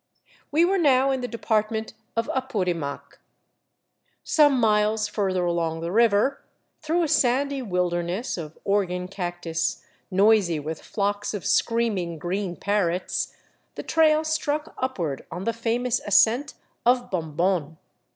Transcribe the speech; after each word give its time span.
We! 0.49 0.65
were 0.65 0.79
now 0.79 1.11
in 1.11 1.21
the 1.21 1.27
department 1.27 1.93
of 2.15 2.27
Apurimac. 2.33 3.19
Some 4.23 4.59
miles 4.59 5.07
further 5.07 5.45
along 5.45 5.81
the 5.81 5.91
river, 5.91 6.41
through 6.81 7.03
a 7.03 7.07
sandy 7.07 7.61
wilderness 7.61 8.35
of 8.35 8.57
organ 8.63 9.07
cactus 9.07 9.85
noisy 10.09 10.59
with 10.59 10.81
flocks 10.81 11.35
of 11.35 11.45
screaming 11.45 12.17
green 12.17 12.55
parrots, 12.55 13.35
the 13.75 13.83
trail 13.83 14.23
struck 14.23 14.73
upward 14.79 15.23
on 15.29 15.43
the' 15.43 15.53
famous 15.53 15.99
ascent 16.03 16.55
of 16.83 17.11
Bombon. 17.11 17.77